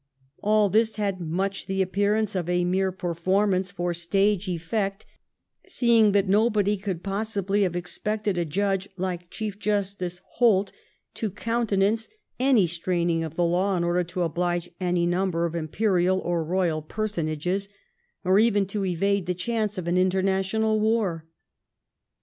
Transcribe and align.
All 0.41 0.67
this 0.67 0.95
had 0.95 1.21
much 1.21 1.67
the 1.67 1.83
appearance 1.83 2.33
of 2.33 2.49
a 2.49 2.65
mere 2.65 2.91
performance 2.91 3.69
for 3.69 3.93
stage 3.93 4.49
effect, 4.49 5.05
seeing 5.67 6.11
that 6.13 6.27
nobody 6.27 6.75
could 6.75 7.03
possibly 7.03 7.61
have 7.61 7.75
expected 7.75 8.35
a 8.35 8.43
judge 8.43 8.89
like 8.97 9.29
Chief 9.29 9.59
Justice 9.59 10.19
Holt 10.37 10.71
to 11.13 11.29
coun 11.29 11.67
tenance 11.67 12.09
any 12.39 12.65
straining 12.65 13.23
of 13.23 13.35
the 13.35 13.45
law 13.45 13.77
in 13.77 13.83
order 13.83 14.03
to 14.03 14.23
oblige 14.23 14.71
any 14.79 15.05
number 15.05 15.45
of 15.45 15.53
imperial 15.53 16.17
or 16.17 16.43
royal 16.43 16.81
personages, 16.81 17.69
or 18.23 18.39
even 18.39 18.65
to 18.65 18.83
evade 18.83 19.27
the 19.27 19.35
chance 19.35 19.77
of 19.77 19.87
an 19.87 19.99
international 19.99 20.79
war. 20.79 21.27